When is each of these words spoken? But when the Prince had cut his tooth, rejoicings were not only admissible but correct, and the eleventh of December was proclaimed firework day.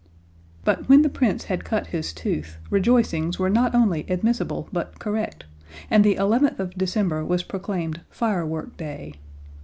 But 0.65 0.89
when 0.89 1.03
the 1.03 1.09
Prince 1.13 1.43
had 1.43 1.63
cut 1.63 1.85
his 1.93 2.11
tooth, 2.11 2.57
rejoicings 2.71 3.37
were 3.37 3.51
not 3.51 3.75
only 3.75 4.03
admissible 4.09 4.67
but 4.73 4.97
correct, 4.97 5.43
and 5.91 6.03
the 6.03 6.15
eleventh 6.15 6.59
of 6.59 6.71
December 6.75 7.23
was 7.23 7.43
proclaimed 7.43 8.01
firework 8.09 8.75
day. 8.77 9.13